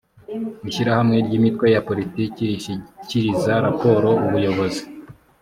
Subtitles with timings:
[0.69, 4.83] ishyirahamwe ry’imitwe ya politiki rishyikiriza raporo ubuyobozi